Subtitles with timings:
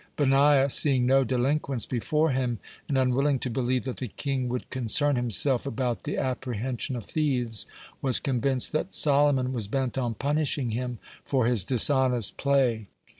[0.17, 2.57] Benaiah, seeing no delinquents before him,
[2.87, 7.67] and unwilling to believe that the king would concern himself about the apprehension of thieves,
[8.01, 12.87] was convinced that Solomon was bent on punishing him for his dishonest play.